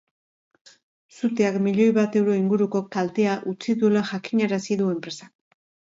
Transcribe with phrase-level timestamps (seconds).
[1.17, 5.33] Suteak milioi bat euro inguruko kaltea utzi duela jakinarazi du enpresak.